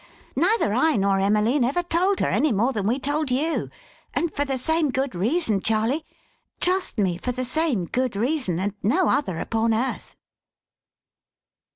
Neither 0.35 0.73
I 0.73 0.95
nor 0.95 1.19
Emmeline 1.19 1.63
ever 1.63 1.83
told 1.83 2.21
her, 2.21 2.27
any 2.27 2.51
more 2.51 2.73
than 2.73 2.87
we 2.87 2.97
told 2.97 3.29
you. 3.29 3.69
And 4.15 4.33
for 4.35 4.45
the 4.45 4.57
same 4.57 4.89
good 4.89 5.13
reason, 5.13 5.61
Charley; 5.61 6.07
trust 6.59 6.97
me, 6.97 7.19
for 7.19 7.31
the 7.31 7.45
same 7.45 7.85
good 7.85 8.15
reason, 8.15 8.59
and 8.59 8.73
no 8.81 9.09
other 9.09 9.37
upon 9.37 9.75
earth!" 9.75 10.15